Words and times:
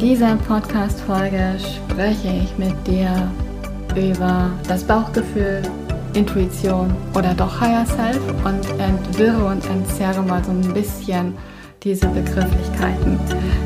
In 0.00 0.10
dieser 0.10 0.36
Podcast-Folge 0.36 1.56
spreche 1.58 2.28
ich 2.28 2.56
mit 2.56 2.86
dir 2.86 3.32
über 3.96 4.48
das 4.68 4.84
Bauchgefühl, 4.84 5.60
Intuition 6.14 6.94
oder 7.16 7.34
doch 7.34 7.60
Higher 7.60 7.84
Self 7.84 8.20
und 8.44 8.64
entwirre 8.78 9.44
und 9.44 9.68
entzerre 9.68 10.22
mal 10.22 10.44
so 10.44 10.52
ein 10.52 10.72
bisschen 10.72 11.34
diese 11.82 12.06
Begrifflichkeiten. 12.06 13.18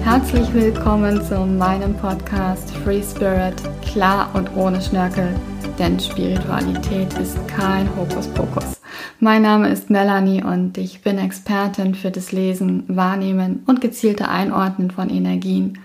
Herzlich 0.04 0.54
willkommen 0.54 1.22
zu 1.22 1.39
meinem 1.40 1.95
Podcast 1.98 2.71
Free 2.82 3.03
Spirit, 3.03 3.57
klar 3.82 4.30
und 4.32 4.57
ohne 4.57 4.80
Schnörkel, 4.80 5.35
denn 5.79 6.00
Spiritualität 6.00 7.12
ist 7.18 7.36
kein 7.46 7.94
Hokuspokus. 7.94 8.80
Mein 9.21 9.43
Name 9.43 9.68
ist 9.68 9.90
Melanie 9.90 10.43
und 10.43 10.79
ich 10.79 11.03
bin 11.03 11.18
Expertin 11.18 11.94
für 11.94 12.11
das 12.11 12.32
Lesen, 12.32 12.85
Wahrnehmen 12.89 13.64
und 13.67 13.82
gezielte 13.82 14.30
Einordnen 14.30 14.90
von 14.90 15.11
Energien. 15.11 15.79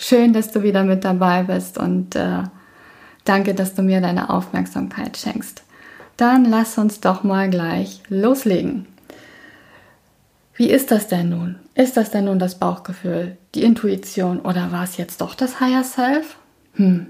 Schön, 0.00 0.32
dass 0.32 0.52
du 0.52 0.62
wieder 0.62 0.84
mit 0.84 1.04
dabei 1.04 1.42
bist 1.42 1.76
und 1.76 2.14
äh, 2.14 2.44
danke, 3.24 3.52
dass 3.52 3.74
du 3.74 3.82
mir 3.82 4.00
deine 4.00 4.30
Aufmerksamkeit 4.30 5.16
schenkst. 5.16 5.64
Dann 6.16 6.44
lass 6.44 6.78
uns 6.78 7.00
doch 7.00 7.24
mal 7.24 7.50
gleich 7.50 8.00
loslegen. 8.08 8.86
Wie 10.54 10.70
ist 10.70 10.92
das 10.92 11.08
denn 11.08 11.30
nun? 11.30 11.56
Ist 11.74 11.96
das 11.96 12.12
denn 12.12 12.26
nun 12.26 12.38
das 12.38 12.60
Bauchgefühl, 12.60 13.36
die 13.56 13.64
Intuition 13.64 14.38
oder 14.40 14.70
war 14.70 14.84
es 14.84 14.96
jetzt 14.96 15.20
doch 15.20 15.34
das 15.34 15.60
Higher 15.60 15.84
Self? 15.84 16.36
Hm. 16.74 17.08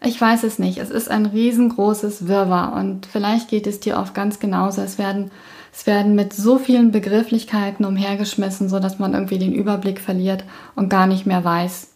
Ich 0.00 0.20
weiß 0.20 0.44
es 0.44 0.60
nicht. 0.60 0.78
Es 0.78 0.90
ist 0.90 1.10
ein 1.10 1.26
riesengroßes 1.26 2.28
Wirrwarr 2.28 2.74
und 2.74 3.06
vielleicht 3.06 3.48
geht 3.48 3.66
es 3.66 3.80
dir 3.80 3.98
oft 3.98 4.14
ganz 4.14 4.38
genauso. 4.38 4.82
Es 4.82 4.98
werden, 4.98 5.32
es 5.78 5.86
werden 5.86 6.16
mit 6.16 6.32
so 6.32 6.58
vielen 6.58 6.90
Begrifflichkeiten 6.90 7.84
umhergeschmissen, 7.84 8.68
sodass 8.68 8.98
man 8.98 9.14
irgendwie 9.14 9.38
den 9.38 9.52
Überblick 9.52 10.00
verliert 10.00 10.42
und 10.74 10.88
gar 10.88 11.06
nicht 11.06 11.24
mehr 11.24 11.44
weiß, 11.44 11.92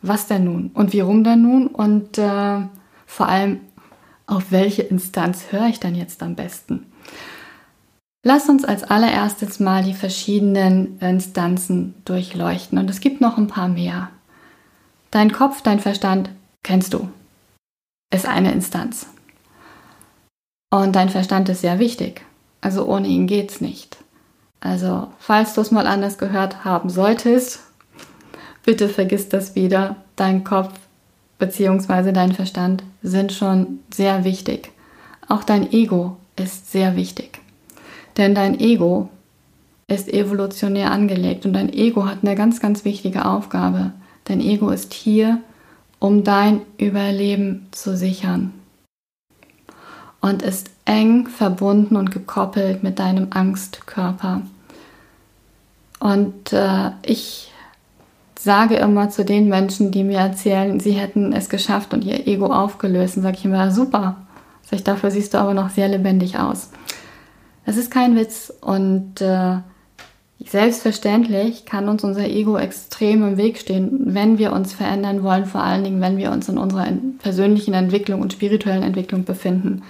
was 0.00 0.26
denn 0.28 0.44
nun 0.44 0.70
und 0.72 0.94
wie 0.94 1.00
rum 1.00 1.22
denn 1.22 1.42
nun 1.42 1.66
und 1.66 2.16
äh, 2.16 2.62
vor 3.04 3.28
allem, 3.28 3.60
auf 4.26 4.50
welche 4.50 4.80
Instanz 4.80 5.52
höre 5.52 5.66
ich 5.66 5.78
dann 5.78 5.94
jetzt 5.94 6.22
am 6.22 6.36
besten? 6.36 6.86
Lass 8.24 8.48
uns 8.48 8.64
als 8.64 8.82
allererstes 8.82 9.60
mal 9.60 9.84
die 9.84 9.92
verschiedenen 9.92 10.98
Instanzen 11.00 11.94
durchleuchten. 12.06 12.78
Und 12.78 12.88
es 12.88 13.00
gibt 13.00 13.20
noch 13.20 13.36
ein 13.36 13.48
paar 13.48 13.68
mehr. 13.68 14.08
Dein 15.10 15.32
Kopf, 15.32 15.60
dein 15.60 15.80
Verstand, 15.80 16.30
kennst 16.62 16.94
du, 16.94 17.10
ist 18.10 18.26
eine 18.26 18.52
Instanz. 18.52 19.06
Und 20.70 20.96
dein 20.96 21.10
Verstand 21.10 21.50
ist 21.50 21.60
sehr 21.60 21.78
wichtig. 21.78 22.24
Also 22.60 22.86
ohne 22.86 23.08
ihn 23.08 23.26
geht's 23.26 23.60
nicht. 23.60 23.96
Also, 24.60 25.08
falls 25.18 25.54
du 25.54 25.62
es 25.62 25.70
mal 25.70 25.86
anders 25.86 26.18
gehört 26.18 26.64
haben 26.64 26.90
solltest, 26.90 27.60
bitte 28.64 28.88
vergiss 28.88 29.28
das 29.28 29.54
wieder. 29.54 29.96
Dein 30.16 30.44
Kopf 30.44 30.74
bzw. 31.38 32.12
dein 32.12 32.32
Verstand 32.32 32.82
sind 33.02 33.32
schon 33.32 33.80
sehr 33.92 34.24
wichtig. 34.24 34.70
Auch 35.28 35.44
dein 35.44 35.72
Ego 35.72 36.18
ist 36.36 36.70
sehr 36.70 36.96
wichtig. 36.96 37.40
Denn 38.16 38.34
dein 38.34 38.60
Ego 38.60 39.08
ist 39.88 40.08
evolutionär 40.08 40.90
angelegt 40.90 41.46
und 41.46 41.54
dein 41.54 41.72
Ego 41.72 42.06
hat 42.06 42.18
eine 42.22 42.34
ganz, 42.34 42.60
ganz 42.60 42.84
wichtige 42.84 43.24
Aufgabe. 43.24 43.92
Dein 44.24 44.40
Ego 44.40 44.70
ist 44.70 44.92
hier, 44.92 45.38
um 45.98 46.22
dein 46.22 46.62
Überleben 46.78 47.66
zu 47.70 47.96
sichern 47.96 48.52
und 50.20 50.42
ist 50.42 50.70
eng 50.90 51.28
verbunden 51.28 51.94
und 51.94 52.10
gekoppelt 52.10 52.82
mit 52.82 52.98
deinem 52.98 53.28
Angstkörper. 53.30 54.42
Und 56.00 56.52
äh, 56.52 56.90
ich 57.02 57.52
sage 58.36 58.74
immer 58.76 59.08
zu 59.08 59.24
den 59.24 59.48
Menschen, 59.48 59.92
die 59.92 60.02
mir 60.02 60.18
erzählen, 60.18 60.80
sie 60.80 60.92
hätten 60.92 61.32
es 61.32 61.48
geschafft 61.48 61.94
und 61.94 62.02
ihr 62.02 62.26
Ego 62.26 62.46
aufgelöst, 62.46 63.14
sage 63.14 63.36
ich 63.36 63.44
immer, 63.44 63.70
super. 63.70 64.16
Sag 64.62 64.78
ich, 64.78 64.84
dafür 64.84 65.12
siehst 65.12 65.34
du 65.34 65.38
aber 65.38 65.54
noch 65.54 65.70
sehr 65.70 65.86
lebendig 65.86 66.38
aus. 66.38 66.70
Es 67.64 67.76
ist 67.76 67.92
kein 67.92 68.16
Witz 68.16 68.52
und 68.60 69.20
äh, 69.20 69.58
selbstverständlich 70.44 71.66
kann 71.66 71.88
uns 71.88 72.02
unser 72.02 72.26
Ego 72.26 72.56
extrem 72.56 73.22
im 73.22 73.36
Weg 73.36 73.58
stehen, 73.58 74.14
wenn 74.14 74.38
wir 74.38 74.52
uns 74.52 74.72
verändern 74.72 75.22
wollen, 75.22 75.46
vor 75.46 75.62
allen 75.62 75.84
Dingen, 75.84 76.00
wenn 76.00 76.16
wir 76.16 76.32
uns 76.32 76.48
in 76.48 76.58
unserer 76.58 76.88
persönlichen 77.20 77.74
Entwicklung 77.74 78.22
und 78.22 78.32
spirituellen 78.32 78.82
Entwicklung 78.82 79.24
befinden. 79.24 79.82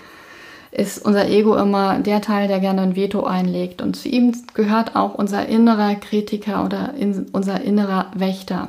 Ist 0.72 1.04
unser 1.04 1.28
Ego 1.28 1.56
immer 1.56 1.98
der 1.98 2.20
Teil, 2.20 2.46
der 2.46 2.60
gerne 2.60 2.82
ein 2.82 2.96
Veto 2.96 3.24
einlegt. 3.24 3.82
Und 3.82 3.96
zu 3.96 4.08
ihm 4.08 4.32
gehört 4.54 4.94
auch 4.94 5.14
unser 5.14 5.46
innerer 5.46 5.96
Kritiker 5.96 6.64
oder 6.64 6.94
in, 6.94 7.26
unser 7.32 7.60
innerer 7.60 8.06
Wächter. 8.14 8.68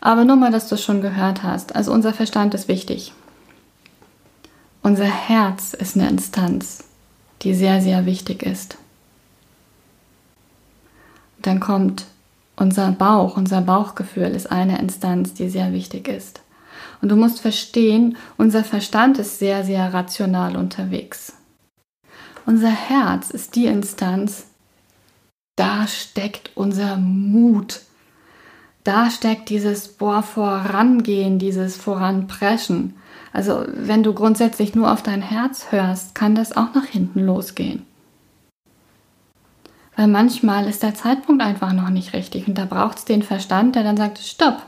Aber 0.00 0.24
nur 0.24 0.36
mal, 0.36 0.52
dass 0.52 0.68
du 0.68 0.74
es 0.74 0.82
schon 0.82 1.00
gehört 1.00 1.42
hast. 1.42 1.74
Also 1.74 1.92
unser 1.92 2.12
Verstand 2.12 2.54
ist 2.54 2.68
wichtig. 2.68 3.12
Unser 4.82 5.04
Herz 5.04 5.74
ist 5.74 5.96
eine 5.96 6.08
Instanz 6.08 6.84
die 7.42 7.54
sehr, 7.54 7.80
sehr 7.80 8.06
wichtig 8.06 8.42
ist. 8.42 8.76
Dann 11.40 11.58
kommt 11.58 12.06
unser 12.56 12.92
Bauch, 12.92 13.36
unser 13.36 13.60
Bauchgefühl 13.60 14.28
ist 14.28 14.50
eine 14.50 14.78
Instanz, 14.78 15.34
die 15.34 15.48
sehr 15.48 15.72
wichtig 15.72 16.06
ist. 16.08 16.40
Und 17.02 17.08
du 17.10 17.16
musst 17.16 17.40
verstehen, 17.40 18.16
unser 18.38 18.64
Verstand 18.64 19.18
ist 19.18 19.40
sehr, 19.40 19.64
sehr 19.64 19.92
rational 19.92 20.56
unterwegs. 20.56 21.34
Unser 22.46 22.70
Herz 22.70 23.30
ist 23.30 23.56
die 23.56 23.66
Instanz, 23.66 24.46
da 25.56 25.86
steckt 25.86 26.52
unser 26.54 26.96
Mut. 26.96 27.80
Da 28.84 29.10
steckt 29.10 29.48
dieses 29.48 29.88
Boah, 29.88 30.22
vorangehen, 30.22 31.38
dieses 31.38 31.76
Voranpreschen. 31.76 32.94
Also 33.32 33.64
wenn 33.68 34.02
du 34.02 34.14
grundsätzlich 34.14 34.74
nur 34.74 34.90
auf 34.90 35.02
dein 35.02 35.22
Herz 35.22 35.66
hörst, 35.70 36.14
kann 36.14 36.34
das 36.34 36.56
auch 36.56 36.74
nach 36.74 36.86
hinten 36.86 37.20
losgehen. 37.26 37.84
Weil 39.96 40.08
manchmal 40.08 40.68
ist 40.68 40.82
der 40.82 40.94
Zeitpunkt 40.94 41.42
einfach 41.42 41.72
noch 41.72 41.90
nicht 41.90 42.12
richtig 42.12 42.48
und 42.48 42.56
da 42.56 42.64
braucht 42.64 42.98
es 42.98 43.04
den 43.04 43.22
Verstand, 43.22 43.74
der 43.74 43.82
dann 43.82 43.96
sagt, 43.96 44.18
stopp, 44.18 44.62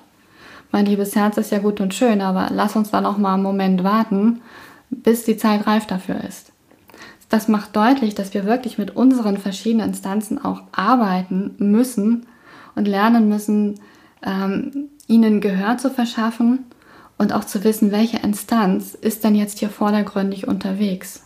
mein 0.74 0.86
liebes 0.86 1.14
Herz 1.14 1.36
ist 1.36 1.52
ja 1.52 1.60
gut 1.60 1.80
und 1.80 1.94
schön, 1.94 2.20
aber 2.20 2.48
lass 2.50 2.74
uns 2.74 2.90
da 2.90 3.00
noch 3.00 3.16
mal 3.16 3.34
einen 3.34 3.44
Moment 3.44 3.84
warten, 3.84 4.42
bis 4.90 5.24
die 5.24 5.36
Zeit 5.36 5.68
reif 5.68 5.86
dafür 5.86 6.24
ist. 6.24 6.50
Das 7.28 7.46
macht 7.46 7.76
deutlich, 7.76 8.16
dass 8.16 8.34
wir 8.34 8.44
wirklich 8.44 8.76
mit 8.76 8.96
unseren 8.96 9.38
verschiedenen 9.38 9.90
Instanzen 9.90 10.44
auch 10.44 10.62
arbeiten 10.72 11.54
müssen 11.58 12.26
und 12.74 12.88
lernen 12.88 13.28
müssen, 13.28 13.76
ähm, 14.26 14.88
ihnen 15.06 15.40
Gehör 15.40 15.78
zu 15.78 15.90
verschaffen 15.90 16.64
und 17.18 17.32
auch 17.32 17.44
zu 17.44 17.62
wissen, 17.62 17.92
welche 17.92 18.18
Instanz 18.18 18.94
ist 18.94 19.22
denn 19.22 19.36
jetzt 19.36 19.60
hier 19.60 19.70
vordergründig 19.70 20.48
unterwegs. 20.48 21.22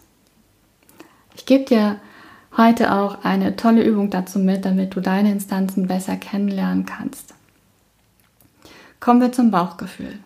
Ich 1.37 1.47
gebe 1.47 1.65
dir 1.65 1.97
heute 2.55 2.93
auch 2.93 3.25
eine 3.25 3.57
tolle 3.57 3.83
Übung 3.83 4.11
dazu 4.11 4.41
mit, 4.41 4.67
damit 4.67 4.95
du 4.95 5.01
deine 5.01 5.33
Instanzen 5.33 5.87
besser 5.87 6.17
kennenlernen 6.17 6.85
kannst. 6.85 7.38
Kommen 9.01 9.21
wir 9.21 9.33
zum 9.33 9.51
Bauchgefühl. 9.51 10.19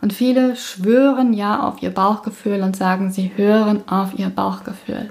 Und 0.00 0.12
viele 0.12 0.56
schwören 0.56 1.32
ja 1.32 1.62
auf 1.62 1.80
ihr 1.82 1.90
Bauchgefühl 1.90 2.62
und 2.62 2.76
sagen, 2.76 3.12
sie 3.12 3.32
hören 3.36 3.86
auf 3.88 4.18
ihr 4.18 4.28
Bauchgefühl. 4.30 5.10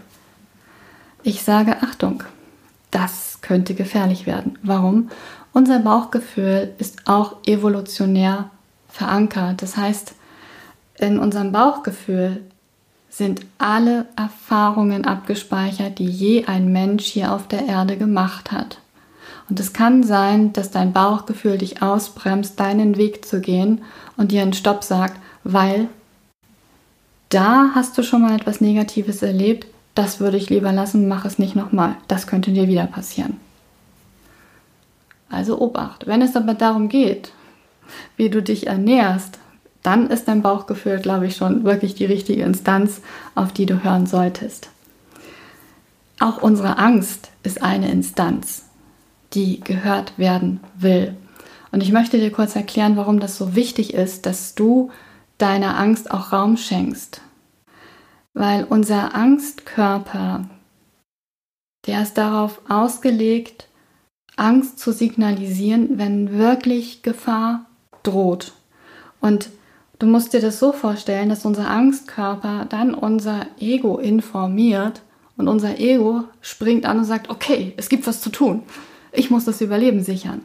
Ich 1.24 1.44
sage 1.44 1.78
Achtung, 1.82 2.24
das 2.92 3.40
könnte 3.42 3.74
gefährlich 3.74 4.26
werden. 4.26 4.58
Warum? 4.64 5.10
Unser 5.54 5.80
Bauchgefühl 5.80 6.74
ist 6.78 7.08
auch 7.08 7.38
evolutionär 7.46 8.50
verankert. 8.90 9.62
Das 9.62 9.78
heißt, 9.78 10.14
in 10.98 11.20
unserem 11.20 11.52
Bauchgefühl 11.54 12.42
sind 13.10 13.46
alle 13.58 14.08
Erfahrungen 14.16 15.06
abgespeichert, 15.06 16.00
die 16.00 16.08
je 16.08 16.46
ein 16.46 16.72
Mensch 16.72 17.06
hier 17.06 17.34
auf 17.34 17.48
der 17.48 17.66
Erde 17.66 17.98
gemacht 17.98 18.52
hat. 18.52 18.81
Und 19.52 19.60
es 19.60 19.74
kann 19.74 20.02
sein, 20.04 20.54
dass 20.54 20.72
dein 20.72 20.94
Bauchgefühl 20.94 21.58
dich 21.58 21.82
ausbremst, 21.82 22.58
deinen 22.58 22.96
Weg 22.96 23.26
zu 23.26 23.42
gehen 23.42 23.82
und 24.16 24.32
dir 24.32 24.44
einen 24.44 24.54
Stopp 24.54 24.82
sagt, 24.82 25.20
weil 25.44 25.90
da 27.28 27.72
hast 27.76 27.98
du 27.98 28.04
schon 28.04 28.22
mal 28.22 28.34
etwas 28.34 28.62
Negatives 28.62 29.22
erlebt, 29.22 29.68
das 29.94 30.22
würde 30.22 30.38
ich 30.38 30.50
lieber 30.50 30.72
lassen, 30.72 31.10
mach 31.10 31.26
es 31.26 31.38
nicht 31.38 31.58
nochmal. 31.58 31.98
Das 32.08 32.28
könnte 32.28 32.54
dir 32.54 32.70
wieder 32.70 32.86
passieren. 32.88 33.42
Also 35.30 35.60
Obacht. 35.60 36.08
Wenn 36.08 36.22
es 36.22 36.38
aber 36.38 36.54
darum 36.54 36.88
geht, 36.88 37.34
wie 38.16 38.30
du 38.30 38.42
dich 38.42 38.68
ernährst, 38.68 39.38
dann 39.84 40.08
ist 40.08 40.30
dein 40.30 40.42
Bauchgefühl, 40.42 41.00
glaube 41.00 41.28
ich, 41.28 41.36
schon 41.36 41.66
wirklich 41.66 41.94
die 41.94 42.06
richtige 42.06 42.44
Instanz, 42.44 43.02
auf 43.36 43.52
die 43.52 43.66
du 43.66 43.84
hören 43.84 44.06
solltest. 44.06 44.70
Auch 46.22 46.42
unsere 46.42 46.78
Angst 46.78 47.32
ist 47.44 47.62
eine 47.62 47.92
Instanz, 47.92 48.64
die 49.34 49.60
gehört 49.62 50.18
werden 50.18 50.60
will. 50.76 51.16
Und 51.72 51.82
ich 51.82 51.92
möchte 51.92 52.20
dir 52.20 52.32
kurz 52.32 52.56
erklären, 52.56 52.98
warum 52.98 53.20
das 53.20 53.38
so 53.38 53.56
wichtig 53.56 53.94
ist, 53.94 54.26
dass 54.26 54.56
du 54.56 54.92
deiner 55.38 55.78
Angst 55.78 56.12
auch 56.12 56.32
Raum 56.32 56.58
schenkst. 56.58 57.22
Weil 58.34 58.66
unser 58.66 59.16
Angstkörper, 59.16 60.50
der 61.86 62.02
ist 62.02 62.18
darauf 62.18 62.62
ausgelegt, 62.70 63.68
Angst 64.36 64.80
zu 64.80 64.92
signalisieren, 64.92 65.98
wenn 65.98 66.38
wirklich 66.38 67.04
Gefahr 67.04 67.66
droht. 68.04 68.54
Und 69.20 69.50
du 70.00 70.08
musst 70.08 70.34
dir 70.34 70.42
das 70.42 70.60
so 70.60 70.72
vorstellen, 70.74 71.30
dass 71.30 71.46
unser 71.46 71.70
Angstkörper 71.70 72.66
dann 72.66 72.94
unser 72.94 73.46
Ego 73.60 73.98
informiert 73.98 75.02
und 75.38 75.48
unser 75.48 75.80
Ego 75.80 76.24
springt 76.42 76.86
an 76.86 77.00
und 77.00 77.06
sagt, 77.06 77.30
okay, 77.30 77.74
es 77.78 77.90
gibt 77.90 78.08
was 78.08 78.22
zu 78.22 78.30
tun. 78.30 78.64
Ich 79.12 79.30
muss 79.30 79.46
das 79.46 79.62
Überleben 79.62 80.04
sichern. 80.04 80.42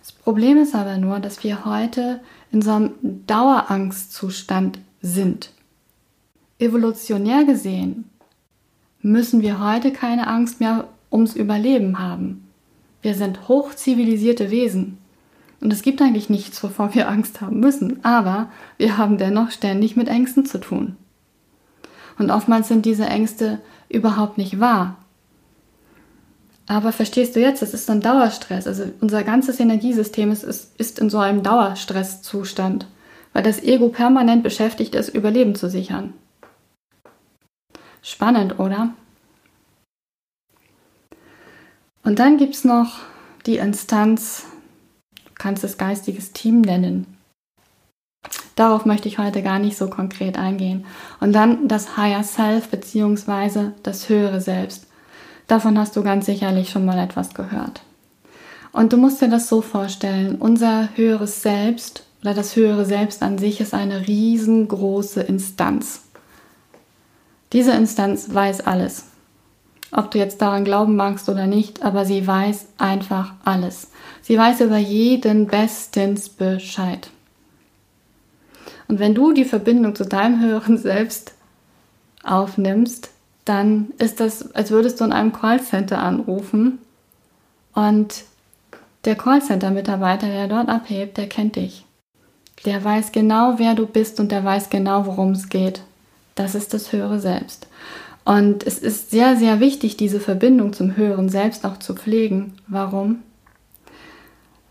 Das 0.00 0.12
Problem 0.12 0.58
ist 0.58 0.74
aber 0.74 0.96
nur, 0.96 1.20
dass 1.20 1.44
wir 1.44 1.64
heute 1.64 2.20
in 2.50 2.62
so 2.62 2.72
einem 2.72 2.92
Dauerangstzustand 3.26 4.78
sind. 5.02 5.50
Evolutionär 6.58 7.44
gesehen 7.44 8.04
müssen 9.02 9.40
wir 9.40 9.64
heute 9.64 9.92
keine 9.92 10.26
Angst 10.26 10.60
mehr 10.60 10.88
ums 11.10 11.34
Überleben 11.34 11.98
haben. 11.98 12.46
Wir 13.02 13.14
sind 13.14 13.48
hochzivilisierte 13.48 14.50
Wesen. 14.50 14.98
Und 15.60 15.72
es 15.72 15.82
gibt 15.82 16.00
eigentlich 16.00 16.30
nichts, 16.30 16.62
wovor 16.62 16.94
wir 16.94 17.08
Angst 17.08 17.40
haben 17.40 17.60
müssen, 17.60 18.02
aber 18.04 18.50
wir 18.78 18.96
haben 18.96 19.18
dennoch 19.18 19.50
ständig 19.50 19.94
mit 19.94 20.08
Ängsten 20.08 20.46
zu 20.46 20.58
tun. 20.58 20.96
Und 22.18 22.30
oftmals 22.30 22.68
sind 22.68 22.86
diese 22.86 23.06
Ängste 23.06 23.60
überhaupt 23.88 24.38
nicht 24.38 24.60
wahr. 24.60 24.96
Aber 26.70 26.92
verstehst 26.92 27.34
du 27.34 27.40
jetzt, 27.40 27.62
es 27.62 27.74
ist 27.74 27.90
ein 27.90 28.00
Dauerstress. 28.00 28.68
Also 28.68 28.84
unser 29.00 29.24
ganzes 29.24 29.58
Energiesystem 29.58 30.30
ist, 30.30 30.44
ist, 30.44 30.78
ist 30.78 31.00
in 31.00 31.10
so 31.10 31.18
einem 31.18 31.42
Dauerstresszustand, 31.42 32.86
weil 33.32 33.42
das 33.42 33.60
Ego 33.60 33.88
permanent 33.88 34.44
beschäftigt 34.44 34.94
ist, 34.94 35.08
Überleben 35.08 35.56
zu 35.56 35.68
sichern. 35.68 36.14
Spannend, 38.02 38.60
oder? 38.60 38.90
Und 42.04 42.20
dann 42.20 42.36
gibt 42.36 42.54
es 42.54 42.62
noch 42.62 43.00
die 43.46 43.56
Instanz, 43.56 44.44
du 45.24 45.32
kannst 45.34 45.64
es 45.64 45.76
geistiges 45.76 46.32
Team 46.32 46.60
nennen. 46.60 47.18
Darauf 48.54 48.84
möchte 48.84 49.08
ich 49.08 49.18
heute 49.18 49.42
gar 49.42 49.58
nicht 49.58 49.76
so 49.76 49.90
konkret 49.90 50.38
eingehen. 50.38 50.86
Und 51.18 51.32
dann 51.32 51.66
das 51.66 51.96
Higher 51.96 52.22
Self 52.22 52.68
bzw. 52.68 53.72
das 53.82 54.08
höhere 54.08 54.40
Selbst. 54.40 54.86
Davon 55.50 55.76
hast 55.80 55.96
du 55.96 56.04
ganz 56.04 56.26
sicherlich 56.26 56.70
schon 56.70 56.84
mal 56.84 56.96
etwas 56.96 57.34
gehört. 57.34 57.82
Und 58.70 58.92
du 58.92 58.96
musst 58.96 59.20
dir 59.20 59.26
das 59.26 59.48
so 59.48 59.62
vorstellen, 59.62 60.36
unser 60.36 60.90
höheres 60.94 61.42
Selbst 61.42 62.04
oder 62.22 62.34
das 62.34 62.54
höhere 62.54 62.84
Selbst 62.84 63.20
an 63.20 63.36
sich 63.36 63.60
ist 63.60 63.74
eine 63.74 64.06
riesengroße 64.06 65.22
Instanz. 65.22 66.02
Diese 67.52 67.72
Instanz 67.72 68.32
weiß 68.32 68.60
alles. 68.60 69.06
Ob 69.90 70.12
du 70.12 70.18
jetzt 70.18 70.40
daran 70.40 70.64
glauben 70.64 70.94
magst 70.94 71.28
oder 71.28 71.48
nicht, 71.48 71.82
aber 71.82 72.04
sie 72.04 72.24
weiß 72.24 72.66
einfach 72.78 73.32
alles. 73.44 73.88
Sie 74.22 74.38
weiß 74.38 74.60
über 74.60 74.78
jeden 74.78 75.48
bestens 75.48 76.28
Bescheid. 76.28 77.10
Und 78.86 79.00
wenn 79.00 79.16
du 79.16 79.32
die 79.32 79.44
Verbindung 79.44 79.96
zu 79.96 80.04
deinem 80.04 80.40
höheren 80.40 80.78
Selbst 80.78 81.34
aufnimmst, 82.22 83.10
dann 83.44 83.92
ist 83.98 84.20
das, 84.20 84.54
als 84.54 84.70
würdest 84.70 85.00
du 85.00 85.04
in 85.04 85.12
einem 85.12 85.32
Callcenter 85.32 85.98
anrufen 85.98 86.78
und 87.74 88.24
der 89.04 89.16
Callcenter-Mitarbeiter, 89.16 90.26
der 90.26 90.46
dort 90.46 90.68
abhebt, 90.68 91.16
der 91.16 91.28
kennt 91.28 91.56
dich. 91.56 91.84
Der 92.66 92.84
weiß 92.84 93.12
genau, 93.12 93.54
wer 93.56 93.74
du 93.74 93.86
bist 93.86 94.20
und 94.20 94.30
der 94.30 94.44
weiß 94.44 94.68
genau, 94.68 95.06
worum 95.06 95.32
es 95.32 95.48
geht. 95.48 95.82
Das 96.34 96.54
ist 96.54 96.74
das 96.74 96.92
höhere 96.92 97.18
Selbst. 97.18 97.66
Und 98.24 98.66
es 98.66 98.78
ist 98.78 99.10
sehr, 99.10 99.36
sehr 99.36 99.60
wichtig, 99.60 99.96
diese 99.96 100.20
Verbindung 100.20 100.74
zum 100.74 100.96
höheren 100.96 101.30
Selbst 101.30 101.64
auch 101.64 101.78
zu 101.78 101.94
pflegen. 101.94 102.54
Warum? 102.68 103.22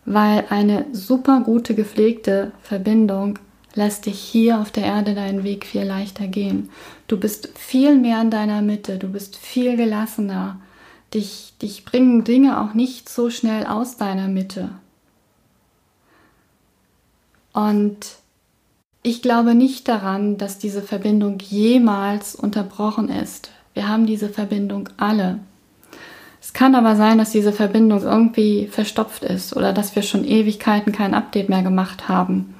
Weil 0.06 0.45
eine 0.50 0.86
super 0.92 1.42
gute 1.42 1.74
gepflegte 1.74 2.51
Verbindung 2.62 3.39
lässt 3.75 4.06
dich 4.06 4.19
hier 4.19 4.60
auf 4.60 4.71
der 4.71 4.86
Erde 4.86 5.13
deinen 5.13 5.44
Weg 5.44 5.66
viel 5.66 5.83
leichter 5.83 6.27
gehen. 6.27 6.69
Du 7.07 7.18
bist 7.18 7.50
viel 7.56 7.98
mehr 7.98 8.21
in 8.21 8.31
deiner 8.31 8.62
Mitte, 8.62 8.98
du 8.98 9.07
bist 9.07 9.38
viel 9.38 9.77
gelassener. 9.77 10.60
Dich, 11.13 11.54
dich 11.62 11.86
bringen 11.86 12.24
Dinge 12.24 12.62
auch 12.62 12.74
nicht 12.74 13.10
so 13.10 13.30
schnell 13.30 13.66
aus 13.66 13.98
deiner 13.98 14.27
Mitte. 14.27 14.69
Und 17.51 17.98
ich 19.01 19.21
glaube 19.21 19.56
nicht 19.56 19.88
daran, 19.88 20.38
dass 20.38 20.60
diese 20.60 20.81
Verbindung 20.81 21.39
jemals 21.39 22.36
unterbrochen 22.36 23.10
ist. 23.10 23.51
Wir 23.74 23.88
haben 23.88 24.06
diese 24.06 24.30
Verbindung 24.30 24.89
alle. 24.98 25.39
Es 26.42 26.54
kann 26.54 26.75
aber 26.75 26.95
sein, 26.95 27.18
dass 27.18 27.31
diese 27.31 27.54
Verbindung 27.54 28.04
irgendwie 28.04 28.68
verstopft 28.68 29.24
ist 29.24 29.56
oder 29.56 29.74
dass 29.74 29.95
wir 29.95 30.04
schon 30.04 30.25
Ewigkeiten 30.25 30.92
kein 30.92 31.13
Update 31.13 31.50
mehr 31.50 31.63
gemacht 31.63 32.07
haben 32.07 32.56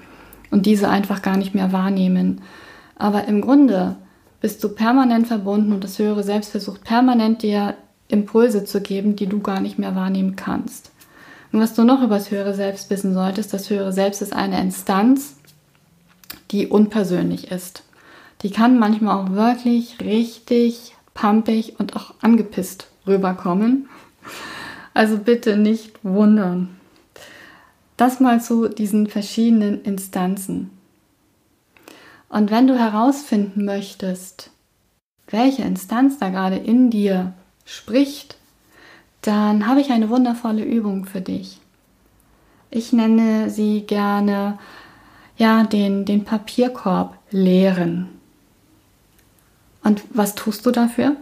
und 0.52 0.66
diese 0.66 0.90
einfach 0.90 1.22
gar 1.22 1.38
nicht 1.38 1.54
mehr 1.56 1.72
wahrnehmen. 1.72 2.42
Aber 2.96 3.26
im 3.26 3.42
Grunde 3.42 3.96
bist 4.42 4.64
du 4.64 4.70
permanent 4.70 5.28
verbunden 5.28 5.74
und 5.74 5.84
das 5.84 6.00
höhere 6.00 6.24
Selbst 6.24 6.52
versucht 6.52 6.84
permanent 6.84 7.44
dir 7.44 7.76
Impulse 8.08 8.66
zu 8.66 8.82
geben, 8.82 9.16
die 9.16 9.28
du 9.28 9.40
gar 9.40 9.60
nicht 9.60 9.78
mehr 9.80 9.96
wahrnehmen 9.96 10.36
kannst. 10.36 10.92
Und 11.52 11.60
was 11.60 11.74
du 11.74 11.84
noch 11.84 12.02
über 12.02 12.16
das 12.16 12.32
höhere 12.32 12.54
Selbst 12.54 12.90
wissen 12.90 13.14
solltest, 13.14 13.54
das 13.54 13.70
höhere 13.70 13.94
Selbst 13.94 14.22
ist 14.22 14.34
eine 14.34 14.60
Instanz, 14.62 15.36
die 16.52 16.68
unpersönlich 16.68 17.52
ist. 17.52 17.84
Die 18.42 18.52
kann 18.52 18.80
manchmal 18.80 19.18
auch 19.18 19.32
wirklich 19.32 20.00
richtig 20.00 20.96
pampig 21.14 21.80
und 21.80 21.96
auch 21.96 22.14
angepisst 22.22 22.88
rüberkommen. 23.06 23.90
Also 24.94 25.18
bitte 25.18 25.58
nicht 25.58 26.04
wundern. 26.04 26.79
Das 28.00 28.22
mal 28.22 28.40
zu 28.40 28.70
diesen 28.70 29.08
verschiedenen 29.08 29.82
Instanzen. 29.82 30.70
Und 32.30 32.50
wenn 32.50 32.66
du 32.66 32.80
herausfinden 32.80 33.66
möchtest, 33.66 34.52
welche 35.28 35.64
Instanz 35.64 36.18
da 36.18 36.30
gerade 36.30 36.56
in 36.56 36.92
dir 36.92 37.34
spricht, 37.66 38.38
dann 39.20 39.68
habe 39.68 39.82
ich 39.82 39.92
eine 39.92 40.10
wundervolle 40.10 40.64
Übung 40.64 41.08
für 41.08 41.20
dich. 41.20 41.60
Ich 42.72 42.94
nenne 42.94 43.50
sie 43.50 43.82
gerne 43.82 44.58
ja, 45.36 45.66
den, 45.66 46.06
den 46.06 46.24
Papierkorb 46.24 47.18
leeren. 47.32 48.08
Und 49.84 50.04
was 50.12 50.36
tust 50.36 50.66
du 50.66 50.72
dafür? 50.72 51.18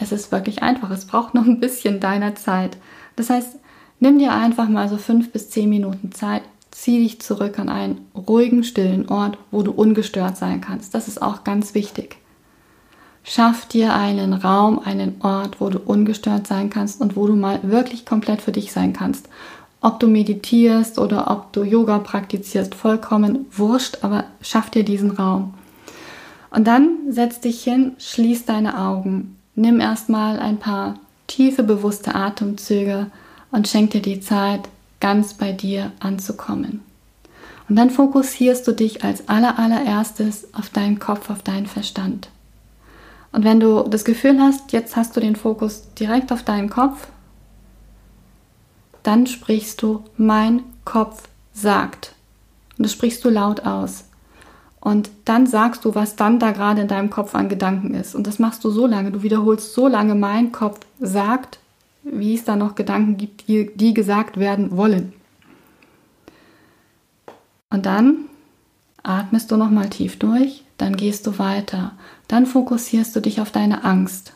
Es 0.00 0.12
ist 0.12 0.32
wirklich 0.32 0.62
einfach. 0.62 0.90
Es 0.90 1.06
braucht 1.06 1.34
noch 1.34 1.44
ein 1.44 1.60
bisschen 1.60 2.00
deiner 2.00 2.34
Zeit. 2.34 2.78
Das 3.14 3.28
heißt, 3.28 3.58
nimm 4.00 4.18
dir 4.18 4.32
einfach 4.32 4.68
mal 4.68 4.88
so 4.88 4.96
fünf 4.96 5.30
bis 5.30 5.50
zehn 5.50 5.68
Minuten 5.68 6.12
Zeit, 6.12 6.42
zieh 6.70 7.02
dich 7.02 7.20
zurück 7.20 7.58
an 7.58 7.68
einen 7.68 8.06
ruhigen, 8.14 8.62
stillen 8.62 9.08
Ort, 9.08 9.38
wo 9.50 9.62
du 9.62 9.72
ungestört 9.72 10.36
sein 10.36 10.60
kannst. 10.60 10.94
Das 10.94 11.08
ist 11.08 11.20
auch 11.20 11.44
ganz 11.44 11.74
wichtig. 11.74 12.16
Schaff 13.24 13.66
dir 13.66 13.94
einen 13.94 14.32
Raum, 14.32 14.78
einen 14.78 15.16
Ort, 15.22 15.60
wo 15.60 15.68
du 15.68 15.78
ungestört 15.78 16.46
sein 16.46 16.70
kannst 16.70 17.00
und 17.00 17.16
wo 17.16 17.26
du 17.26 17.36
mal 17.36 17.60
wirklich 17.62 18.06
komplett 18.06 18.40
für 18.40 18.52
dich 18.52 18.72
sein 18.72 18.92
kannst. 18.92 19.28
Ob 19.80 20.00
du 20.00 20.08
meditierst 20.08 20.98
oder 20.98 21.30
ob 21.30 21.52
du 21.52 21.62
Yoga 21.62 21.98
praktizierst, 21.98 22.74
vollkommen 22.74 23.46
wurscht, 23.52 23.98
aber 24.02 24.24
schaff 24.40 24.70
dir 24.70 24.84
diesen 24.84 25.10
Raum. 25.10 25.54
Und 26.50 26.66
dann 26.66 26.90
setz 27.10 27.40
dich 27.40 27.62
hin, 27.62 27.92
schließ 27.98 28.46
deine 28.46 28.78
Augen, 28.78 29.36
nimm 29.54 29.80
erstmal 29.80 30.38
ein 30.38 30.56
paar 30.56 30.94
tiefe, 31.26 31.62
bewusste 31.62 32.14
Atemzüge 32.14 33.08
und 33.50 33.68
schenk 33.68 33.90
dir 33.90 34.02
die 34.02 34.20
Zeit, 34.20 34.68
ganz 35.00 35.34
bei 35.34 35.52
dir 35.52 35.92
anzukommen. 36.00 36.80
Und 37.68 37.76
dann 37.76 37.90
fokussierst 37.90 38.66
du 38.66 38.72
dich 38.72 39.04
als 39.04 39.28
allerallererstes 39.28 40.54
auf 40.54 40.70
deinen 40.70 40.98
Kopf, 40.98 41.30
auf 41.30 41.42
deinen 41.42 41.66
Verstand. 41.66 42.30
Und 43.30 43.44
wenn 43.44 43.60
du 43.60 43.82
das 43.82 44.04
Gefühl 44.04 44.40
hast, 44.40 44.72
jetzt 44.72 44.96
hast 44.96 45.14
du 45.16 45.20
den 45.20 45.36
Fokus 45.36 45.82
direkt 45.94 46.32
auf 46.32 46.42
deinen 46.42 46.70
Kopf, 46.70 47.08
dann 49.02 49.26
sprichst 49.26 49.82
du, 49.82 50.02
mein 50.16 50.62
Kopf 50.84 51.28
sagt. 51.52 52.14
Und 52.76 52.84
das 52.84 52.92
sprichst 52.92 53.24
du 53.24 53.28
laut 53.28 53.60
aus. 53.60 54.04
Und 54.80 55.10
dann 55.24 55.46
sagst 55.46 55.84
du, 55.84 55.94
was 55.94 56.16
dann 56.16 56.38
da 56.38 56.52
gerade 56.52 56.80
in 56.80 56.88
deinem 56.88 57.10
Kopf 57.10 57.34
an 57.34 57.48
Gedanken 57.48 57.94
ist. 57.94 58.14
Und 58.14 58.26
das 58.26 58.38
machst 58.38 58.64
du 58.64 58.70
so 58.70 58.86
lange, 58.86 59.10
du 59.10 59.22
wiederholst 59.22 59.74
so 59.74 59.88
lange, 59.88 60.14
mein 60.14 60.52
Kopf 60.52 60.80
sagt, 61.00 61.58
wie 62.12 62.34
es 62.34 62.44
da 62.44 62.56
noch 62.56 62.74
Gedanken 62.74 63.16
gibt, 63.16 63.48
die, 63.48 63.70
die 63.74 63.94
gesagt 63.94 64.38
werden 64.38 64.76
wollen. 64.76 65.12
Und 67.70 67.86
dann 67.86 68.26
atmest 69.02 69.50
du 69.50 69.56
nochmal 69.56 69.90
tief 69.90 70.18
durch, 70.18 70.64
dann 70.76 70.96
gehst 70.96 71.26
du 71.26 71.38
weiter, 71.38 71.92
dann 72.28 72.46
fokussierst 72.46 73.14
du 73.14 73.20
dich 73.20 73.40
auf 73.40 73.50
deine 73.50 73.84
Angst. 73.84 74.32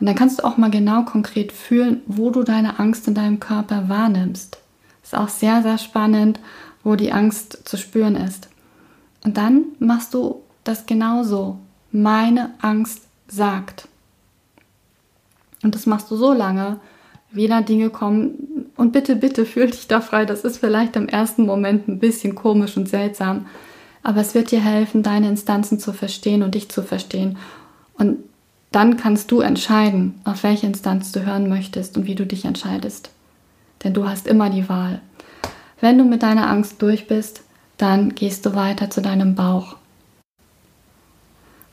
Und 0.00 0.06
dann 0.06 0.16
kannst 0.16 0.40
du 0.40 0.44
auch 0.44 0.56
mal 0.56 0.70
genau 0.70 1.04
konkret 1.04 1.52
fühlen, 1.52 2.02
wo 2.06 2.30
du 2.30 2.42
deine 2.42 2.80
Angst 2.80 3.06
in 3.06 3.14
deinem 3.14 3.38
Körper 3.38 3.88
wahrnimmst. 3.88 4.58
Ist 5.02 5.14
auch 5.14 5.28
sehr, 5.28 5.62
sehr 5.62 5.78
spannend, 5.78 6.40
wo 6.82 6.96
die 6.96 7.12
Angst 7.12 7.68
zu 7.68 7.76
spüren 7.76 8.16
ist. 8.16 8.48
Und 9.24 9.36
dann 9.36 9.64
machst 9.78 10.14
du 10.14 10.42
das 10.64 10.86
genauso. 10.86 11.58
Meine 11.92 12.50
Angst 12.60 13.02
sagt. 13.28 13.88
Und 15.62 15.74
das 15.74 15.86
machst 15.86 16.10
du 16.10 16.16
so 16.16 16.32
lange, 16.32 16.80
wieder 17.30 17.62
Dinge 17.62 17.90
kommen. 17.90 18.70
Und 18.76 18.92
bitte, 18.92 19.16
bitte 19.16 19.46
fühl 19.46 19.70
dich 19.70 19.88
da 19.88 20.00
frei. 20.00 20.24
Das 20.24 20.42
ist 20.42 20.58
vielleicht 20.58 20.96
im 20.96 21.08
ersten 21.08 21.46
Moment 21.46 21.88
ein 21.88 21.98
bisschen 21.98 22.34
komisch 22.34 22.76
und 22.76 22.88
seltsam. 22.88 23.46
Aber 24.02 24.20
es 24.20 24.34
wird 24.34 24.50
dir 24.50 24.60
helfen, 24.60 25.02
deine 25.02 25.28
Instanzen 25.28 25.78
zu 25.78 25.92
verstehen 25.92 26.42
und 26.42 26.54
dich 26.54 26.68
zu 26.68 26.82
verstehen. 26.82 27.38
Und 27.94 28.18
dann 28.72 28.96
kannst 28.96 29.30
du 29.30 29.40
entscheiden, 29.40 30.20
auf 30.24 30.42
welche 30.42 30.66
Instanz 30.66 31.12
du 31.12 31.24
hören 31.24 31.48
möchtest 31.48 31.96
und 31.96 32.06
wie 32.06 32.14
du 32.14 32.26
dich 32.26 32.44
entscheidest. 32.44 33.10
Denn 33.84 33.94
du 33.94 34.08
hast 34.08 34.26
immer 34.26 34.50
die 34.50 34.68
Wahl. 34.68 35.00
Wenn 35.80 35.98
du 35.98 36.04
mit 36.04 36.22
deiner 36.22 36.48
Angst 36.48 36.80
durch 36.80 37.06
bist, 37.06 37.42
dann 37.76 38.14
gehst 38.14 38.46
du 38.46 38.54
weiter 38.54 38.90
zu 38.90 39.02
deinem 39.02 39.34
Bauch. 39.34 39.76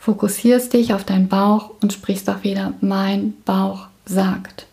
Fokussierst 0.10 0.74
dich 0.74 0.96
auf 0.96 1.04
deinen 1.04 1.28
Bauch 1.28 1.70
und 1.84 1.94
sprichst 1.94 2.28
auch 2.32 2.42
wieder, 2.42 2.74
mein 2.82 3.40
Bauch 3.46 3.90
sagt. 4.06 4.66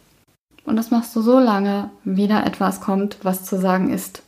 Und 0.64 0.76
das 0.76 0.90
machst 0.90 1.14
du 1.14 1.20
so 1.20 1.38
lange, 1.38 1.90
wieder 2.04 2.46
etwas 2.46 2.80
kommt, 2.80 3.18
was 3.22 3.44
zu 3.44 3.60
sagen 3.60 3.92
ist. 3.92 4.22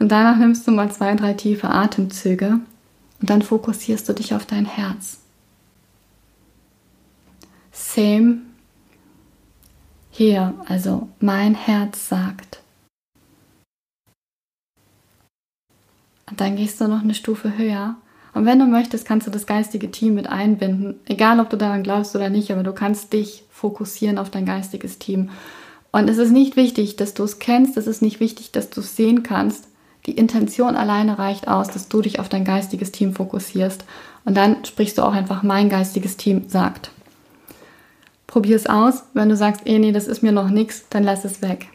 Und 0.00 0.08
danach 0.08 0.36
nimmst 0.36 0.66
du 0.66 0.72
mal 0.72 0.90
zwei, 0.90 1.14
drei 1.14 1.34
tiefe 1.34 1.68
Atemzüge 1.70 2.58
und 3.20 3.30
dann 3.30 3.42
fokussierst 3.42 4.08
du 4.08 4.12
dich 4.12 4.34
auf 4.34 4.44
dein 4.44 4.64
Herz. 4.64 5.20
Same 7.70 8.38
hier, 10.10 10.52
also 10.66 11.08
mein 11.20 11.54
Herz 11.54 12.08
sagt. 12.08 12.60
Und 16.28 16.40
dann 16.40 16.56
gehst 16.56 16.80
du 16.80 16.88
noch 16.88 17.02
eine 17.02 17.14
Stufe 17.14 17.56
höher. 17.56 17.94
Und 18.34 18.44
wenn 18.44 18.58
du 18.58 18.66
möchtest, 18.66 19.06
kannst 19.06 19.26
du 19.26 19.30
das 19.30 19.46
geistige 19.46 19.90
Team 19.90 20.14
mit 20.14 20.28
einbinden. 20.28 21.00
Egal, 21.06 21.40
ob 21.40 21.50
du 21.50 21.56
daran 21.56 21.82
glaubst 21.82 22.14
oder 22.14 22.30
nicht, 22.30 22.50
aber 22.50 22.62
du 22.62 22.72
kannst 22.72 23.12
dich 23.12 23.44
fokussieren 23.50 24.18
auf 24.18 24.30
dein 24.30 24.46
geistiges 24.46 24.98
Team. 24.98 25.30
Und 25.90 26.08
es 26.08 26.18
ist 26.18 26.30
nicht 26.30 26.56
wichtig, 26.56 26.96
dass 26.96 27.14
du 27.14 27.24
es 27.24 27.38
kennst, 27.38 27.76
es 27.76 27.86
ist 27.86 28.02
nicht 28.02 28.20
wichtig, 28.20 28.52
dass 28.52 28.70
du 28.70 28.80
es 28.80 28.94
sehen 28.96 29.22
kannst. 29.22 29.68
Die 30.06 30.12
Intention 30.12 30.76
alleine 30.76 31.18
reicht 31.18 31.48
aus, 31.48 31.68
dass 31.68 31.88
du 31.88 32.02
dich 32.02 32.20
auf 32.20 32.28
dein 32.28 32.44
geistiges 32.44 32.92
Team 32.92 33.14
fokussierst. 33.14 33.84
Und 34.24 34.36
dann 34.36 34.64
sprichst 34.64 34.98
du 34.98 35.02
auch 35.02 35.12
einfach, 35.12 35.42
mein 35.42 35.68
geistiges 35.68 36.16
Team 36.16 36.48
sagt. 36.48 36.90
Probier 38.26 38.56
es 38.56 38.66
aus. 38.66 39.04
Wenn 39.14 39.28
du 39.28 39.36
sagst, 39.36 39.62
eh, 39.66 39.78
nee, 39.78 39.92
das 39.92 40.06
ist 40.06 40.22
mir 40.22 40.32
noch 40.32 40.50
nichts, 40.50 40.84
dann 40.90 41.02
lass 41.02 41.24
es 41.24 41.42
weg. 41.42 41.68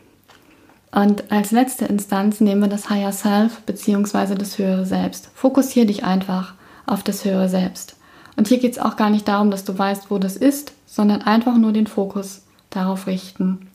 Und 0.94 1.32
als 1.32 1.50
letzte 1.50 1.86
Instanz 1.86 2.40
nehmen 2.40 2.62
wir 2.62 2.68
das 2.68 2.90
Higher 2.90 3.12
Self 3.12 3.62
bzw. 3.62 4.36
das 4.36 4.60
höhere 4.60 4.86
Selbst. 4.86 5.32
Fokussiere 5.34 5.88
dich 5.88 6.04
einfach 6.04 6.54
auf 6.86 7.02
das 7.02 7.26
höhere 7.26 7.50
Selbst. 7.50 7.96
Und 8.36 8.48
hier 8.48 8.60
geht 8.60 8.74
es 8.74 8.80
auch 8.80 8.96
gar 8.96 9.10
nicht 9.10 9.28
darum, 9.28 9.50
dass 9.50 9.64
du 9.64 9.78
weißt, 9.78 10.12
wo 10.12 10.20
das 10.20 10.36
ist, 10.36 10.74
sondern 10.86 11.24
einfach 11.24 11.58
nur 11.58 11.72
den 11.72 11.88
Fokus 11.88 12.44
darauf 12.70 13.08
richten. 13.08 13.70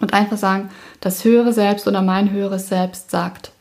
Und 0.00 0.12
einfach 0.12 0.36
sagen, 0.36 0.68
das 1.00 1.24
höhere 1.24 1.54
Selbst 1.54 1.88
oder 1.88 2.02
mein 2.02 2.30
höheres 2.30 2.68
Selbst 2.68 3.10
sagt. 3.10 3.52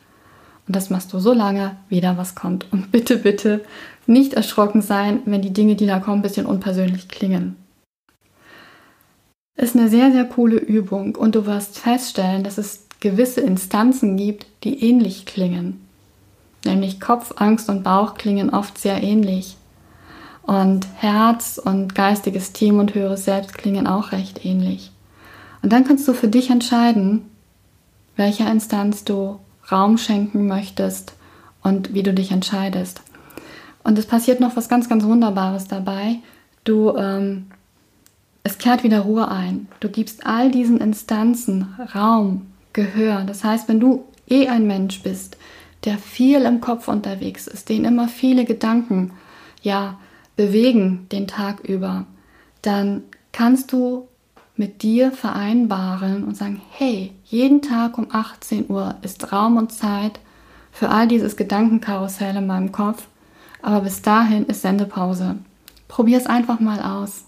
Und 0.67 0.75
das 0.75 0.89
machst 0.89 1.13
du 1.13 1.19
so 1.19 1.31
lange, 1.31 1.77
wieder 1.87 2.17
was 2.17 2.35
kommt. 2.35 2.71
Und 2.73 2.91
bitte, 2.91 3.17
bitte 3.17 3.63
nicht 4.05 4.33
erschrocken 4.33 4.81
sein, 4.81 5.21
wenn 5.25 5.41
die 5.41 5.53
Dinge, 5.53 5.75
die 5.75 5.87
da 5.87 5.99
kommen, 5.99 6.19
ein 6.19 6.23
bisschen 6.23 6.45
unpersönlich 6.45 7.07
klingen 7.07 7.55
ist 9.59 9.75
eine 9.75 9.89
sehr, 9.89 10.11
sehr 10.11 10.25
coole 10.25 10.57
Übung 10.57 11.15
und 11.15 11.35
du 11.35 11.45
wirst 11.45 11.79
feststellen, 11.79 12.43
dass 12.43 12.57
es 12.57 12.85
gewisse 13.01 13.41
Instanzen 13.41 14.15
gibt, 14.15 14.47
die 14.63 14.83
ähnlich 14.83 15.25
klingen. 15.25 15.85
Nämlich 16.65 17.01
Kopf, 17.01 17.33
Angst 17.37 17.69
und 17.69 17.83
Bauch 17.83 18.13
klingen 18.13 18.49
oft 18.49 18.77
sehr 18.77 19.03
ähnlich. 19.03 19.57
Und 20.43 20.87
Herz 20.95 21.61
und 21.63 21.93
geistiges 21.93 22.53
Team 22.53 22.79
und 22.79 22.95
höheres 22.95 23.25
Selbst 23.25 23.57
klingen 23.57 23.85
auch 23.85 24.13
recht 24.13 24.45
ähnlich. 24.45 24.91
Und 25.61 25.73
dann 25.73 25.83
kannst 25.83 26.07
du 26.07 26.13
für 26.13 26.29
dich 26.29 26.49
entscheiden, 26.49 27.23
welcher 28.15 28.49
Instanz 28.49 29.03
du 29.03 29.39
Raum 29.69 29.97
schenken 29.97 30.47
möchtest 30.47 31.13
und 31.63 31.93
wie 31.93 32.03
du 32.03 32.13
dich 32.13 32.31
entscheidest. 32.31 33.01
Und 33.83 33.97
es 33.97 34.05
passiert 34.05 34.39
noch 34.39 34.55
was 34.55 34.69
ganz, 34.69 34.87
ganz 34.87 35.03
Wunderbares 35.03 35.67
dabei. 35.67 36.15
Du 36.63 36.95
ähm, 36.95 37.47
es 38.43 38.57
kehrt 38.57 38.83
wieder 38.83 39.01
Ruhe 39.01 39.29
ein. 39.29 39.67
Du 39.79 39.89
gibst 39.89 40.25
all 40.25 40.51
diesen 40.51 40.79
Instanzen 40.79 41.75
Raum, 41.93 42.47
Gehör. 42.73 43.23
Das 43.23 43.43
heißt, 43.43 43.67
wenn 43.67 43.79
du 43.79 44.05
eh 44.29 44.47
ein 44.47 44.67
Mensch 44.67 45.01
bist, 45.01 45.37
der 45.85 45.97
viel 45.97 46.41
im 46.41 46.61
Kopf 46.61 46.87
unterwegs 46.87 47.47
ist, 47.47 47.69
den 47.69 47.85
immer 47.85 48.07
viele 48.07 48.45
Gedanken 48.45 49.11
ja 49.61 49.99
bewegen 50.35 51.07
den 51.11 51.27
Tag 51.27 51.61
über, 51.61 52.05
dann 52.61 53.03
kannst 53.31 53.71
du 53.71 54.07
mit 54.55 54.83
dir 54.83 55.11
vereinbaren 55.11 56.23
und 56.25 56.35
sagen, 56.35 56.61
hey, 56.71 57.13
jeden 57.25 57.61
Tag 57.61 57.97
um 57.97 58.07
18 58.11 58.69
Uhr 58.69 58.95
ist 59.01 59.31
Raum 59.31 59.57
und 59.57 59.71
Zeit 59.71 60.19
für 60.71 60.89
all 60.89 61.07
dieses 61.07 61.37
Gedankenkarussell 61.37 62.35
in 62.35 62.47
meinem 62.47 62.71
Kopf, 62.71 63.07
aber 63.61 63.81
bis 63.81 64.01
dahin 64.01 64.45
ist 64.45 64.61
Sendepause. 64.61 65.37
Probier 65.87 66.17
es 66.17 66.27
einfach 66.27 66.59
mal 66.59 66.81
aus. 66.81 67.25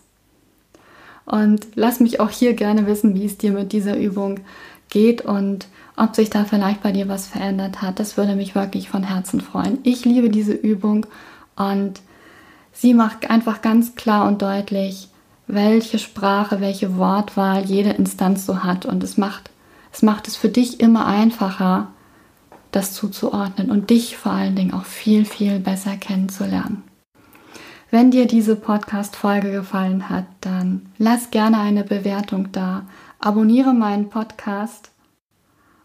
Und 1.31 1.65
lass 1.75 2.01
mich 2.01 2.19
auch 2.19 2.29
hier 2.29 2.55
gerne 2.55 2.87
wissen, 2.87 3.15
wie 3.15 3.23
es 3.23 3.37
dir 3.37 3.53
mit 3.53 3.71
dieser 3.71 3.97
Übung 3.97 4.41
geht 4.89 5.21
und 5.21 5.67
ob 5.95 6.13
sich 6.13 6.29
da 6.29 6.43
vielleicht 6.43 6.83
bei 6.83 6.91
dir 6.91 7.07
was 7.07 7.25
verändert 7.25 7.81
hat. 7.81 7.99
Das 7.99 8.17
würde 8.17 8.35
mich 8.35 8.53
wirklich 8.53 8.89
von 8.89 9.03
Herzen 9.03 9.39
freuen. 9.39 9.77
Ich 9.83 10.03
liebe 10.03 10.29
diese 10.29 10.51
Übung 10.51 11.05
und 11.55 12.01
sie 12.73 12.93
macht 12.93 13.29
einfach 13.29 13.61
ganz 13.61 13.95
klar 13.95 14.27
und 14.27 14.41
deutlich, 14.41 15.07
welche 15.47 15.99
Sprache, 15.99 16.59
welche 16.59 16.97
Wortwahl 16.97 17.63
jede 17.63 17.91
Instanz 17.91 18.45
so 18.45 18.65
hat. 18.65 18.85
Und 18.85 19.01
es 19.01 19.15
macht, 19.15 19.51
es 19.93 20.01
macht 20.01 20.27
es 20.27 20.35
für 20.35 20.49
dich 20.49 20.81
immer 20.81 21.05
einfacher, 21.05 21.87
das 22.71 22.93
zuzuordnen 22.93 23.71
und 23.71 23.89
dich 23.89 24.17
vor 24.17 24.33
allen 24.33 24.57
Dingen 24.57 24.73
auch 24.73 24.85
viel, 24.85 25.23
viel 25.23 25.59
besser 25.59 25.95
kennenzulernen. 25.95 26.83
Wenn 27.93 28.09
dir 28.09 28.25
diese 28.25 28.55
Podcast-Folge 28.55 29.51
gefallen 29.51 30.07
hat, 30.07 30.23
dann 30.39 30.83
lass 30.97 31.29
gerne 31.29 31.59
eine 31.59 31.83
Bewertung 31.83 32.53
da. 32.53 32.83
Abonniere 33.19 33.73
meinen 33.73 34.09
Podcast. 34.09 34.91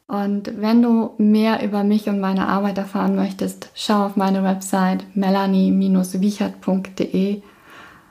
Und 0.07 0.53
wenn 0.61 0.83
du 0.83 1.15
mehr 1.19 1.65
über 1.65 1.83
mich 1.83 2.09
und 2.09 2.21
meine 2.21 2.47
Arbeit 2.47 2.79
erfahren 2.79 3.17
möchtest, 3.17 3.73
schau 3.75 4.07
auf 4.07 4.15
meine 4.15 4.45
Website 4.45 5.05
melanie-wiechert.de. 5.17 7.43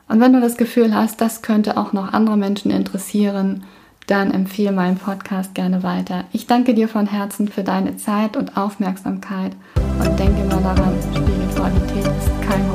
Und 0.09 0.19
wenn 0.19 0.33
du 0.33 0.41
das 0.41 0.57
Gefühl 0.57 0.93
hast, 0.93 1.21
das 1.21 1.41
könnte 1.41 1.77
auch 1.77 1.93
noch 1.93 2.11
andere 2.11 2.35
Menschen 2.35 2.71
interessieren, 2.71 3.63
dann 4.07 4.31
empfehle 4.31 4.73
meinen 4.73 4.97
Podcast 4.97 5.55
gerne 5.55 5.83
weiter. 5.83 6.25
Ich 6.33 6.47
danke 6.47 6.73
dir 6.73 6.89
von 6.89 7.07
Herzen 7.07 7.47
für 7.47 7.63
deine 7.63 7.95
Zeit 7.95 8.35
und 8.35 8.57
Aufmerksamkeit 8.57 9.55
und 10.05 10.19
denke 10.19 10.41
immer 10.41 10.59
daran, 10.59 10.97
Spiritualität 11.13 12.05
ist 12.05 12.41
kein 12.41 12.65